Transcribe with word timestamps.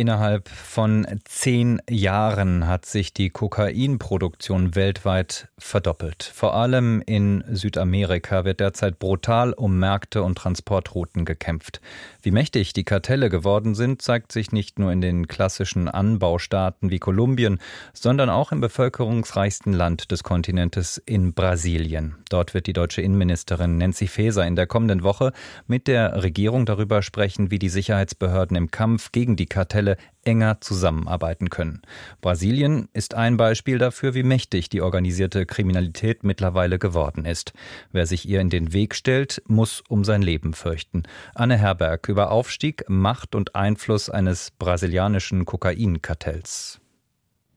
Innerhalb 0.00 0.48
von 0.48 1.08
zehn 1.24 1.82
Jahren 1.90 2.68
hat 2.68 2.86
sich 2.86 3.12
die 3.12 3.30
Kokainproduktion 3.30 4.76
weltweit 4.76 5.48
verdoppelt. 5.58 6.22
Vor 6.22 6.54
allem 6.54 7.02
in 7.04 7.42
Südamerika 7.50 8.44
wird 8.44 8.60
derzeit 8.60 9.00
brutal 9.00 9.52
um 9.52 9.80
Märkte 9.80 10.22
und 10.22 10.38
Transportrouten 10.38 11.24
gekämpft. 11.24 11.80
Wie 12.22 12.30
mächtig 12.30 12.72
die 12.74 12.84
Kartelle 12.84 13.28
geworden 13.28 13.74
sind, 13.74 14.00
zeigt 14.00 14.30
sich 14.30 14.52
nicht 14.52 14.78
nur 14.78 14.92
in 14.92 15.00
den 15.00 15.26
klassischen 15.26 15.88
Anbaustaaten 15.88 16.90
wie 16.90 17.00
Kolumbien, 17.00 17.58
sondern 17.92 18.30
auch 18.30 18.52
im 18.52 18.60
bevölkerungsreichsten 18.60 19.72
Land 19.72 20.12
des 20.12 20.22
Kontinentes 20.22 21.02
in 21.06 21.32
Brasilien. 21.32 22.14
Dort 22.30 22.54
wird 22.54 22.68
die 22.68 22.72
deutsche 22.72 23.02
Innenministerin 23.02 23.78
Nancy 23.78 24.06
Faeser 24.06 24.46
in 24.46 24.54
der 24.54 24.68
kommenden 24.68 25.02
Woche 25.02 25.32
mit 25.66 25.88
der 25.88 26.22
Regierung 26.22 26.66
darüber 26.66 27.02
sprechen, 27.02 27.50
wie 27.50 27.58
die 27.58 27.68
Sicherheitsbehörden 27.68 28.56
im 28.56 28.70
Kampf 28.70 29.10
gegen 29.10 29.34
die 29.34 29.46
Kartelle 29.46 29.87
Fälle 29.88 29.96
enger 30.24 30.60
zusammenarbeiten 30.60 31.48
können. 31.48 31.80
Brasilien 32.20 32.88
ist 32.92 33.14
ein 33.14 33.38
Beispiel 33.38 33.78
dafür, 33.78 34.12
wie 34.12 34.22
mächtig 34.22 34.68
die 34.68 34.82
organisierte 34.82 35.46
Kriminalität 35.46 36.22
mittlerweile 36.22 36.78
geworden 36.78 37.24
ist. 37.24 37.54
Wer 37.92 38.06
sich 38.06 38.28
ihr 38.28 38.40
in 38.42 38.50
den 38.50 38.74
Weg 38.74 38.94
stellt, 38.94 39.42
muss 39.46 39.82
um 39.88 40.04
sein 40.04 40.20
Leben 40.20 40.52
fürchten. 40.52 41.04
Anne 41.34 41.56
Herberg 41.56 42.08
über 42.10 42.30
Aufstieg, 42.30 42.84
Macht 42.88 43.34
und 43.34 43.54
Einfluss 43.54 44.10
eines 44.10 44.50
brasilianischen 44.50 45.46
Kokainkartells. 45.46 46.78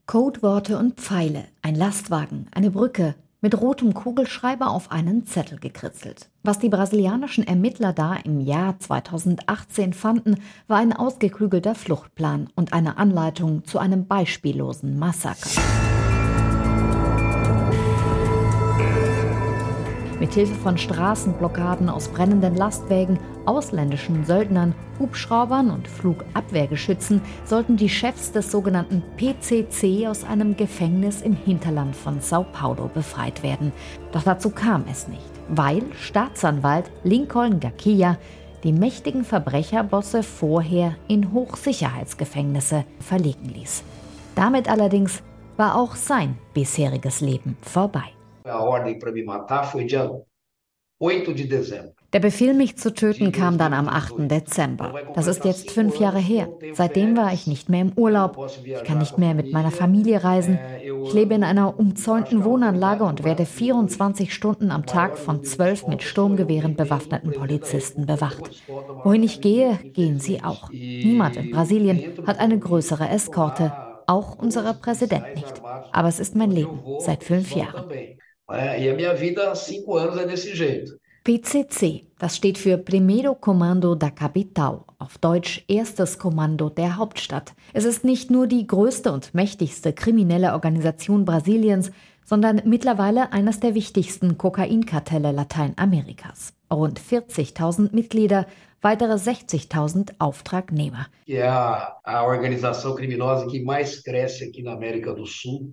Codeworte 0.05 0.77
und 0.77 0.99
Pfeile, 0.99 1.45
ein 1.61 1.75
Lastwagen, 1.75 2.47
eine 2.51 2.71
Brücke, 2.71 3.15
mit 3.41 3.59
rotem 3.59 3.93
Kugelschreiber 3.93 4.69
auf 4.69 4.91
einen 4.91 5.25
Zettel 5.25 5.59
gekritzelt. 5.59 6.29
Was 6.43 6.59
die 6.59 6.69
brasilianischen 6.69 7.45
Ermittler 7.45 7.91
da 7.91 8.15
im 8.15 8.39
Jahr 8.39 8.79
2018 8.79 9.93
fanden, 9.93 10.35
war 10.67 10.77
ein 10.77 10.93
ausgeklügelter 10.93 11.75
Fluchtplan 11.75 12.49
und 12.55 12.73
eine 12.73 12.97
Anleitung 12.97 13.65
zu 13.65 13.79
einem 13.79 14.07
beispiellosen 14.07 14.97
Massaker. 14.97 15.80
Mithilfe 20.21 20.53
von 20.53 20.77
Straßenblockaden 20.77 21.89
aus 21.89 22.07
brennenden 22.07 22.55
Lastwägen, 22.55 23.17
ausländischen 23.47 24.23
Söldnern, 24.23 24.75
Hubschraubern 24.99 25.71
und 25.71 25.87
Flugabwehrgeschützen 25.87 27.23
sollten 27.43 27.75
die 27.75 27.89
Chefs 27.89 28.31
des 28.31 28.51
sogenannten 28.51 29.01
PCC 29.17 30.05
aus 30.07 30.23
einem 30.23 30.55
Gefängnis 30.55 31.23
im 31.23 31.35
Hinterland 31.35 31.95
von 31.95 32.21
Sao 32.21 32.45
Paulo 32.53 32.87
befreit 32.93 33.41
werden. 33.41 33.71
Doch 34.11 34.21
dazu 34.21 34.51
kam 34.51 34.85
es 34.91 35.07
nicht, 35.07 35.25
weil 35.49 35.81
Staatsanwalt 35.99 36.91
Lincoln 37.03 37.59
Gakia 37.59 38.19
die 38.63 38.73
mächtigen 38.73 39.23
Verbrecherbosse 39.23 40.21
vorher 40.21 40.97
in 41.07 41.33
Hochsicherheitsgefängnisse 41.33 42.85
verlegen 42.99 43.49
ließ. 43.55 43.81
Damit 44.35 44.69
allerdings 44.69 45.23
war 45.57 45.75
auch 45.75 45.95
sein 45.95 46.37
bisheriges 46.53 47.21
Leben 47.21 47.57
vorbei. 47.63 48.11
Der 52.13 52.19
Befehl, 52.19 52.53
mich 52.53 52.77
zu 52.77 52.93
töten, 52.93 53.31
kam 53.31 53.57
dann 53.57 53.73
am 53.73 53.87
8. 53.87 54.29
Dezember. 54.29 54.93
Das 55.15 55.25
ist 55.25 55.45
jetzt 55.45 55.71
fünf 55.71 55.99
Jahre 55.99 56.19
her. 56.19 56.47
Seitdem 56.73 57.17
war 57.17 57.33
ich 57.33 57.47
nicht 57.47 57.69
mehr 57.69 57.81
im 57.81 57.93
Urlaub. 57.95 58.51
Ich 58.63 58.83
kann 58.83 58.99
nicht 58.99 59.17
mehr 59.17 59.33
mit 59.33 59.51
meiner 59.51 59.71
Familie 59.71 60.23
reisen. 60.23 60.59
Ich 60.83 61.13
lebe 61.13 61.33
in 61.33 61.43
einer 61.43 61.79
umzäunten 61.79 62.43
Wohnanlage 62.43 63.03
und 63.05 63.23
werde 63.23 63.47
24 63.47 64.31
Stunden 64.31 64.69
am 64.69 64.85
Tag 64.85 65.17
von 65.17 65.43
zwölf 65.43 65.87
mit 65.87 66.03
Sturmgewehren 66.03 66.75
bewaffneten 66.75 67.33
Polizisten 67.33 68.05
bewacht. 68.05 68.51
Wohin 69.03 69.23
ich 69.23 69.41
gehe, 69.41 69.79
gehen 69.93 70.19
sie 70.19 70.43
auch. 70.43 70.69
Niemand 71.01 71.35
in 71.35 71.49
Brasilien 71.49 72.03
hat 72.27 72.37
eine 72.39 72.59
größere 72.59 73.09
Eskorte. 73.09 73.73
Auch 74.05 74.37
unser 74.37 74.71
Präsident 74.75 75.33
nicht. 75.33 75.63
Aber 75.91 76.09
es 76.09 76.19
ist 76.19 76.35
mein 76.35 76.51
Leben 76.51 76.83
seit 76.99 77.23
fünf 77.23 77.55
Jahren. 77.55 77.85
E 78.53 78.89
a 78.89 78.95
minha 78.95 79.13
vida 79.13 79.51
há 79.51 79.55
cinco 79.55 79.97
anos 79.97 80.17
é 80.17 80.25
desse 80.25 80.55
jeito. 80.55 80.99
PCC, 81.23 82.05
das 82.17 82.35
steht 82.35 82.57
für 82.57 82.79
Primeiro 82.79 83.35
Comando 83.35 83.93
da 83.93 84.09
Capital, 84.09 84.85
auf 84.97 85.19
Deutsch 85.19 85.63
erstes 85.67 86.17
Kommando 86.17 86.69
der 86.69 86.97
Hauptstadt. 86.97 87.53
Es 87.73 87.85
ist 87.85 88.03
nicht 88.03 88.31
nur 88.31 88.47
die 88.47 88.65
größte 88.65 89.11
und 89.11 89.31
mächtigste 89.35 89.93
kriminelle 89.93 90.53
Organisation 90.53 91.23
Brasiliens, 91.23 91.91
sondern 92.31 92.61
mittlerweile 92.63 93.33
eines 93.33 93.59
der 93.59 93.75
wichtigsten 93.75 94.37
Kokainkartelle 94.37 95.33
Lateinamerikas. 95.33 96.53
Rund 96.71 96.97
40.000 96.97 97.93
Mitglieder, 97.93 98.45
weitere 98.81 99.15
60.000 99.15 100.13
Auftragnehmer. 100.17 101.07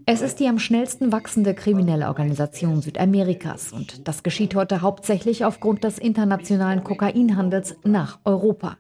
Es 0.07 0.21
ist 0.21 0.41
die 0.41 0.49
am 0.49 0.59
schnellsten 0.59 1.13
wachsende 1.13 1.55
kriminelle 1.55 2.09
Organisation 2.09 2.83
Südamerikas 2.83 3.73
und 3.73 4.09
das 4.09 4.25
geschieht 4.25 4.57
heute 4.57 4.83
hauptsächlich 4.83 5.45
aufgrund 5.45 5.85
des 5.85 5.99
internationalen 5.99 6.83
Kokainhandels 6.83 7.77
nach 7.85 8.19
Europa. 8.25 8.79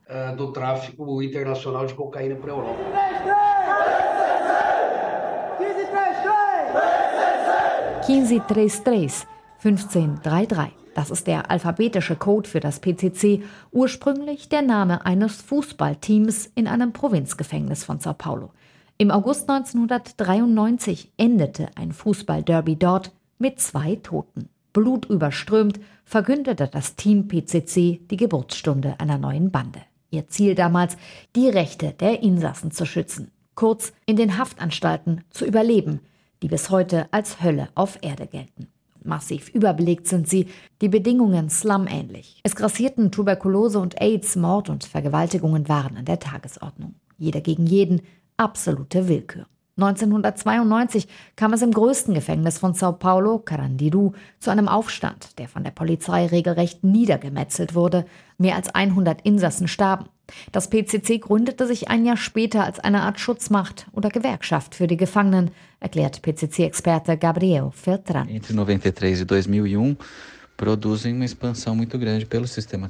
1533, 8.08 9.26
1533. 9.62 10.72
Das 10.94 11.10
ist 11.10 11.26
der 11.26 11.50
alphabetische 11.50 12.16
Code 12.16 12.48
für 12.48 12.58
das 12.58 12.80
PCC, 12.80 13.42
ursprünglich 13.70 14.48
der 14.48 14.62
Name 14.62 15.04
eines 15.04 15.42
Fußballteams 15.42 16.50
in 16.54 16.68
einem 16.68 16.94
Provinzgefängnis 16.94 17.84
von 17.84 18.00
Sao 18.00 18.14
Paulo. 18.14 18.52
Im 18.96 19.10
August 19.10 19.50
1993 19.50 21.12
endete 21.18 21.68
ein 21.74 21.92
Fußballderby 21.92 22.76
dort 22.76 23.12
mit 23.38 23.60
zwei 23.60 23.96
Toten. 23.96 24.48
Blutüberströmt 24.72 25.78
verkündete 26.06 26.66
das 26.66 26.96
Team 26.96 27.28
PCC 27.28 28.00
die 28.10 28.16
Geburtsstunde 28.16 28.94
einer 29.00 29.18
neuen 29.18 29.50
Bande. 29.50 29.82
Ihr 30.10 30.28
Ziel 30.28 30.54
damals, 30.54 30.96
die 31.36 31.50
Rechte 31.50 31.92
der 31.92 32.22
Insassen 32.22 32.70
zu 32.70 32.86
schützen, 32.86 33.32
kurz 33.54 33.92
in 34.06 34.16
den 34.16 34.38
Haftanstalten 34.38 35.24
zu 35.28 35.44
überleben, 35.44 36.00
die 36.42 36.48
bis 36.48 36.70
heute 36.70 37.08
als 37.12 37.42
Hölle 37.42 37.68
auf 37.74 37.98
Erde 38.02 38.26
gelten. 38.26 38.68
Massiv 39.04 39.48
überbelegt 39.50 40.06
sind 40.06 40.28
sie, 40.28 40.48
die 40.80 40.88
Bedingungen 40.88 41.50
slumähnlich. 41.50 42.40
Es 42.42 42.56
grassierten 42.56 43.10
Tuberkulose 43.10 43.78
und 43.78 44.00
AIDS, 44.00 44.36
Mord 44.36 44.68
und 44.68 44.84
Vergewaltigungen 44.84 45.68
waren 45.68 45.96
an 45.96 46.04
der 46.04 46.18
Tagesordnung. 46.18 46.94
Jeder 47.16 47.40
gegen 47.40 47.66
jeden, 47.66 48.02
absolute 48.36 49.08
Willkür. 49.08 49.46
1992 49.78 51.06
kam 51.36 51.52
es 51.52 51.62
im 51.62 51.70
größten 51.70 52.12
Gefängnis 52.12 52.58
von 52.58 52.74
Sao 52.74 52.92
Paulo, 52.92 53.38
Carandiru, 53.38 54.12
zu 54.40 54.50
einem 54.50 54.66
Aufstand, 54.66 55.38
der 55.38 55.48
von 55.48 55.62
der 55.62 55.70
Polizei 55.70 56.26
regelrecht 56.26 56.82
niedergemetzelt 56.82 57.76
wurde. 57.76 58.04
Mehr 58.38 58.56
als 58.56 58.74
100 58.74 59.22
Insassen 59.22 59.68
starben. 59.68 60.06
Das 60.50 60.68
PCC 60.68 61.20
gründete 61.20 61.66
sich 61.66 61.88
ein 61.88 62.04
Jahr 62.04 62.16
später 62.16 62.64
als 62.64 62.80
eine 62.80 63.02
Art 63.02 63.20
Schutzmacht 63.20 63.86
oder 63.92 64.10
Gewerkschaft 64.10 64.74
für 64.74 64.88
die 64.88 64.96
Gefangenen, 64.96 65.52
erklärt 65.80 66.22
PCC-Experte 66.22 67.16
Gabriel 67.16 67.70
Feltran. 67.72 68.28
Entre 68.28 68.54
93 68.54 69.22
und 69.22 69.28
2001 69.28 69.96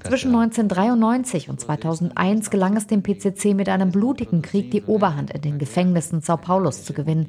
Zwischen 0.08 0.34
1993 0.34 1.50
und 1.50 1.60
2001 1.60 2.48
gelang 2.48 2.76
es 2.78 2.86
dem 2.86 3.02
PCC 3.02 3.52
mit 3.52 3.68
einem 3.68 3.92
blutigen 3.92 4.40
Krieg 4.40 4.70
die 4.70 4.84
Oberhand 4.84 5.32
in 5.32 5.42
den 5.42 5.58
Gefängnissen 5.58 6.22
Sao 6.22 6.38
Paulos 6.38 6.84
zu 6.84 6.94
gewinnen. 6.94 7.28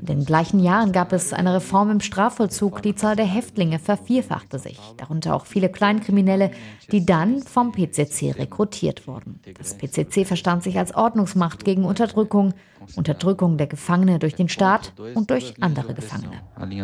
In 0.00 0.04
den 0.04 0.24
gleichen 0.26 0.60
Jahren 0.60 0.92
gab 0.92 1.12
es 1.14 1.32
eine 1.32 1.54
Reform 1.54 1.90
im 1.90 2.00
Strafvollzug, 2.00 2.82
die 2.82 2.94
Zahl 2.94 3.16
der 3.16 3.24
Häftlinge 3.24 3.78
vervierfachte 3.78 4.58
sich, 4.58 4.78
darunter 4.98 5.34
auch 5.34 5.46
viele 5.46 5.70
Kleinkriminelle, 5.70 6.50
die 6.92 7.06
dann 7.06 7.42
vom 7.42 7.72
PCC 7.72 8.32
rekrutiert 8.32 9.08
wurden. 9.08 9.40
Das 9.56 9.74
PCC 9.74 10.26
verstand 10.26 10.62
sich 10.62 10.78
als 10.78 10.94
Ordnungsmacht 10.94 11.64
gegen 11.64 11.84
Unterdrückung, 11.84 12.52
Unterdrückung 12.96 13.56
der 13.56 13.66
Gefangene 13.66 14.18
durch 14.18 14.34
den 14.34 14.48
Staat 14.48 14.92
und 15.14 15.30
durch 15.30 15.54
andere 15.60 15.94
Gefangene 15.94 16.40
e. 16.54 16.80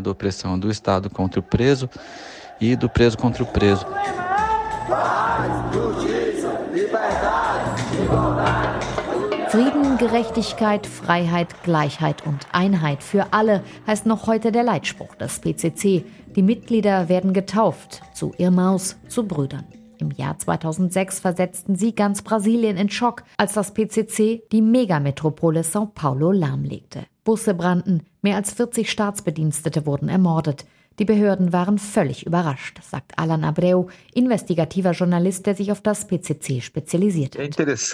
Frieden, 9.49 9.99
Gerechtigkeit, 9.99 10.87
Freiheit, 10.87 11.63
Gleichheit 11.63 12.27
und 12.27 12.47
Einheit 12.53 13.03
für 13.05 13.33
alle 13.33 13.63
heißt 13.87 14.07
noch 14.07 14.27
heute 14.27 14.51
der 14.51 14.65
Leitspruch 14.65 15.15
des 15.15 15.41
PCC. 15.41 16.05
Die 16.35 16.43
Mitglieder 16.43 17.09
werden 17.09 17.33
getauft 17.33 18.03
zu 18.13 18.35
Irmaus, 18.37 18.97
zu 19.09 19.27
Brüdern. 19.29 19.65
Im 20.05 20.11
Jahr 20.11 20.39
2006 20.39 21.21
versetzten 21.21 21.77
sie 21.77 21.95
ganz 21.95 22.21
Brasilien 22.21 22.77
in 22.77 22.91
Schock, 22.91 23.25
als 23.39 23.55
das 23.55 23.73
PCC 23.73 24.43
die 24.53 24.61
Megametropole 24.61 25.63
São 25.63 25.87
Paulo 25.95 26.31
lahmlegte. 26.31 27.07
Busse 27.25 27.55
brannten, 27.55 28.03
mehr 28.21 28.37
als 28.37 28.53
40 28.53 28.91
Staatsbedienstete 28.91 29.87
wurden 29.87 30.11
ermordet. 30.11 30.67
Die 31.01 31.05
Behörden 31.05 31.53
waren 31.53 31.79
völlig 31.79 32.25
überrascht, 32.25 32.81
sagt 32.83 33.19
Alan 33.19 33.43
Abreu, 33.43 33.87
investigativer 34.15 34.93
Journalist, 34.93 35.45
der 35.47 35.57
sich 35.57 35.73
auf 35.73 35.81
das 35.81 36.07
PCC 36.07 36.61
spezialisiert 36.61 37.37
hat. 37.37 37.59
Das 37.59 37.91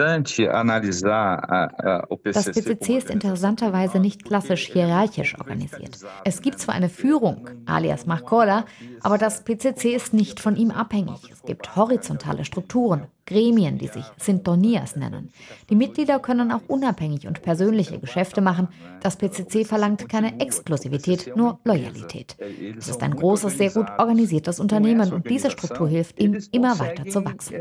PCC 2.50 2.97
ist 2.99 3.11
interessanterweise 3.11 4.00
nicht 4.00 4.25
klassisch 4.25 4.67
hierarchisch 4.67 5.38
organisiert. 5.38 5.99
Es 6.25 6.43
gibt 6.43 6.58
zwar 6.58 6.75
eine 6.75 6.91
Führung, 6.91 7.49
alias 7.64 8.05
Marcola, 8.05 8.67
aber 9.00 9.17
das 9.17 9.44
PCC 9.44 9.94
ist 9.94 10.12
nicht 10.12 10.38
von 10.38 10.56
ihm 10.56 10.70
abhängig. 10.70 11.20
Es 11.32 11.43
gibt 11.43 11.76
horizontale 11.76 12.44
Strukturen, 12.44 13.06
Gremien, 13.31 13.79
die 13.79 13.87
sich 13.87 14.05
Sintonias 14.19 14.97
nennen. 14.97 15.31
Die 15.71 15.77
Mitglieder 15.77 16.19
können 16.19 16.50
auch 16.50 16.62
unabhängig 16.67 17.29
und 17.29 17.43
persönliche 17.43 18.00
Geschäfte 18.00 18.41
machen. 18.41 18.69
Das 19.00 19.17
PCC 19.17 19.65
verlangt 19.65 20.09
keine 20.09 20.41
Exklusivität, 20.41 21.37
nur 21.37 21.61
Loyalität. 21.65 22.37
Es 22.77 22.88
ist 22.88 23.03
ein 23.03 23.15
großes, 23.15 23.56
sehr 23.56 23.71
gut 23.71 23.87
organisiertes 23.99 24.59
Unternehmen 24.59 25.12
und 25.12 25.31
diese 25.31 25.50
Struktur 25.50 25.88
hilft 25.88 26.19
ihm, 26.21 26.38
immer 26.50 26.79
weiter 26.81 27.06
zu 27.06 27.25
wachsen. 27.25 27.55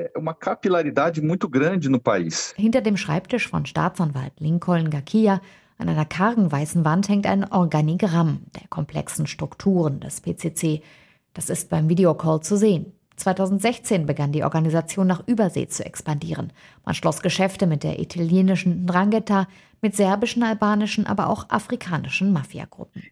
Hinter 2.57 2.81
dem 2.81 2.98
Schreibtisch 2.98 3.48
von 3.48 3.68
Staatsanwalt 3.68 4.33
Lincoln 4.39 4.89
Gakia 4.89 5.39
an 5.77 5.88
einer 5.88 6.06
kargen 6.06 6.51
weißen 6.51 6.83
Wand 6.83 7.07
hängt 7.07 7.25
ein 7.25 7.50
Organigramm 7.50 8.42
der 8.60 8.68
komplexen 8.69 9.27
Strukturen 9.27 10.01
des 10.01 10.19
PCC. 10.19 10.81
Das 11.33 11.50
ist 11.50 11.69
beim 11.69 11.88
Videocall 11.88 12.42
zu 12.42 12.57
sehen. 12.57 12.92
2016 13.19 14.06
begann 14.06 14.31
die 14.31 14.44
Organisation 14.44 15.07
nach 15.07 15.27
Übersee 15.27 15.68
zu 15.68 15.86
expandieren. 15.86 16.51
Man 16.86 16.95
schloss 16.95 17.21
Geschäfte 17.21 17.68
mit 17.68 17.83
der 17.83 18.00
italienischen 18.00 18.83
Ndrangheta, 18.83 19.48
mit 19.81 19.96
serbischen, 19.96 20.44
albanischen, 20.44 21.06
aber 21.06 21.30
auch 21.30 21.50
afrikanischen 21.50 22.34
Mafiagruppen. 22.34 23.04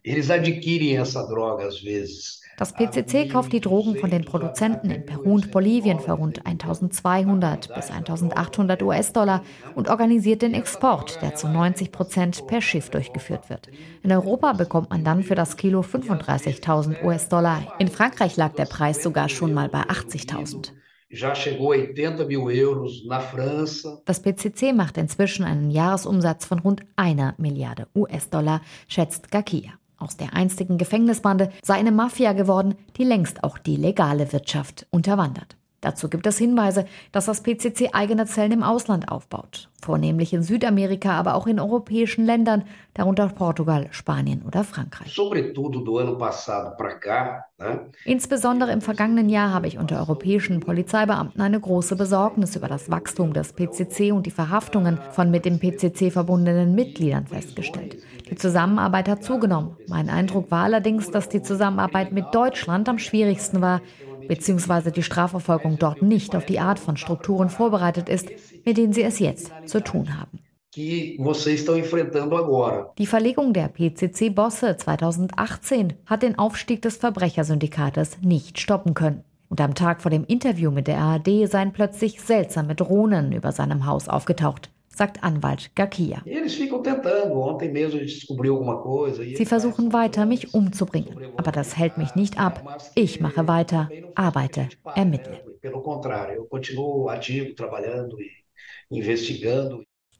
Das 2.58 2.72
PCC 2.72 3.28
kauft 3.28 3.52
die 3.52 3.60
Drogen 3.60 3.96
von 3.96 4.10
den 4.10 4.24
Produzenten 4.24 4.90
in 4.90 5.06
Peru 5.06 5.34
und 5.34 5.52
Bolivien 5.52 6.00
für 6.00 6.12
rund 6.12 6.44
1200 6.44 7.72
bis 7.72 7.90
1800 7.90 8.82
US-Dollar 8.82 9.44
und 9.76 9.88
organisiert 9.88 10.42
den 10.42 10.54
Export, 10.54 11.22
der 11.22 11.36
zu 11.36 11.46
90 11.46 11.92
Prozent 11.92 12.46
per 12.48 12.60
Schiff 12.60 12.90
durchgeführt 12.90 13.48
wird. 13.48 13.68
In 14.02 14.10
Europa 14.10 14.54
bekommt 14.54 14.90
man 14.90 15.04
dann 15.04 15.22
für 15.22 15.36
das 15.36 15.56
Kilo 15.56 15.82
35.000 15.82 17.04
US-Dollar. 17.04 17.74
In 17.78 17.86
Frankreich 17.86 18.36
lag 18.36 18.54
der 18.54 18.66
Preis 18.66 19.04
sogar 19.04 19.28
schon 19.28 19.54
mal 19.54 19.68
bei 19.68 19.82
80.000. 19.82 20.72
Das 24.04 24.20
PCC 24.20 24.74
macht 24.74 24.98
inzwischen 24.98 25.42
einen 25.42 25.70
Jahresumsatz 25.70 26.44
von 26.44 26.58
rund 26.58 26.82
einer 26.96 27.34
Milliarde 27.38 27.86
US-Dollar, 27.94 28.60
schätzt 28.88 29.30
Gakia. 29.30 29.72
Aus 29.96 30.18
der 30.18 30.34
einstigen 30.34 30.76
Gefängnisbande 30.76 31.50
sei 31.62 31.74
eine 31.76 31.92
Mafia 31.92 32.34
geworden, 32.34 32.74
die 32.98 33.04
längst 33.04 33.42
auch 33.42 33.56
die 33.56 33.76
legale 33.76 34.34
Wirtschaft 34.34 34.86
unterwandert. 34.90 35.56
Dazu 35.80 36.08
gibt 36.08 36.26
es 36.26 36.38
Hinweise, 36.38 36.86
dass 37.12 37.26
das 37.26 37.42
PCC 37.42 37.90
eigene 37.92 38.26
Zellen 38.26 38.50
im 38.50 38.62
Ausland 38.64 39.12
aufbaut, 39.12 39.68
vornehmlich 39.80 40.32
in 40.32 40.42
Südamerika, 40.42 41.12
aber 41.12 41.36
auch 41.36 41.46
in 41.46 41.60
europäischen 41.60 42.24
Ländern, 42.24 42.64
darunter 42.94 43.28
Portugal, 43.28 43.86
Spanien 43.92 44.42
oder 44.44 44.64
Frankreich. 44.64 45.14
Insbesondere 48.04 48.72
im 48.72 48.80
vergangenen 48.80 49.28
Jahr 49.28 49.52
habe 49.52 49.68
ich 49.68 49.78
unter 49.78 49.98
europäischen 49.98 50.58
Polizeibeamten 50.58 51.40
eine 51.40 51.60
große 51.60 51.94
Besorgnis 51.94 52.56
über 52.56 52.66
das 52.66 52.90
Wachstum 52.90 53.32
des 53.32 53.52
PCC 53.52 54.10
und 54.10 54.26
die 54.26 54.32
Verhaftungen 54.32 54.98
von 55.12 55.30
mit 55.30 55.44
dem 55.44 55.60
PCC 55.60 56.10
verbundenen 56.10 56.74
Mitgliedern 56.74 57.28
festgestellt. 57.28 57.98
Die 58.28 58.36
Zusammenarbeit 58.36 59.08
hat 59.08 59.22
zugenommen. 59.22 59.76
Mein 59.88 60.10
Eindruck 60.10 60.50
war 60.50 60.64
allerdings, 60.64 61.10
dass 61.10 61.28
die 61.28 61.42
Zusammenarbeit 61.42 62.12
mit 62.12 62.26
Deutschland 62.34 62.88
am 62.88 62.98
schwierigsten 62.98 63.60
war, 63.60 63.80
beziehungsweise 64.28 64.92
die 64.92 65.02
Strafverfolgung 65.02 65.78
dort 65.78 66.02
nicht 66.02 66.36
auf 66.36 66.44
die 66.44 66.60
Art 66.60 66.78
von 66.78 66.96
Strukturen 66.96 67.50
vorbereitet 67.50 68.08
ist, 68.08 68.28
mit 68.64 68.76
denen 68.76 68.92
sie 68.92 69.02
es 69.02 69.18
jetzt 69.18 69.50
zu 69.66 69.82
tun 69.82 70.18
haben. 70.18 70.38
Die 72.98 73.06
Verlegung 73.06 73.52
der 73.52 73.68
PCC-Bosse 73.68 74.76
2018 74.76 75.94
hat 76.06 76.22
den 76.22 76.38
Aufstieg 76.38 76.82
des 76.82 76.98
Verbrechersyndikates 76.98 78.18
nicht 78.22 78.60
stoppen 78.60 78.94
können. 78.94 79.24
Und 79.48 79.60
am 79.60 79.74
Tag 79.74 80.02
vor 80.02 80.10
dem 80.10 80.24
Interview 80.24 80.70
mit 80.70 80.86
der 80.86 80.98
ARD 80.98 81.48
seien 81.50 81.72
plötzlich 81.72 82.20
seltsame 82.20 82.74
Drohnen 82.74 83.32
über 83.32 83.50
seinem 83.50 83.86
Haus 83.86 84.08
aufgetaucht 84.08 84.70
sagt 84.98 85.22
Anwalt 85.22 85.74
Gakia. 85.74 86.22
Sie 89.36 89.46
versuchen 89.46 89.92
weiter, 89.92 90.26
mich 90.26 90.52
umzubringen. 90.52 91.18
Aber 91.36 91.52
das 91.52 91.78
hält 91.78 91.96
mich 91.96 92.14
nicht 92.14 92.38
ab. 92.38 92.80
Ich 92.94 93.20
mache 93.20 93.48
weiter, 93.48 93.88
arbeite, 94.14 94.68
ermittle. 94.94 95.40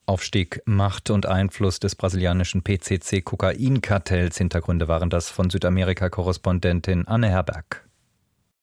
Aufstieg, 0.06 0.62
Macht 0.64 1.10
und 1.10 1.26
Einfluss 1.26 1.80
des 1.80 1.94
brasilianischen 1.94 2.62
PCC-Kokainkartells. 2.62 4.38
Hintergründe 4.38 4.88
waren 4.88 5.10
das 5.10 5.28
von 5.28 5.50
Südamerika-Korrespondentin 5.50 7.06
Anne 7.06 7.28
Herberg. 7.28 7.87